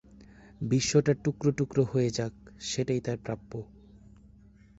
বিশ্বটা 0.61 1.13
টুকরো 1.23 1.51
টুকরো 1.51 1.83
হয়ে 1.83 2.09
যাক, 2.09 2.33
সেটাই 2.61 3.01
তার 3.01 3.17
প্রাপ্য! 3.17 3.51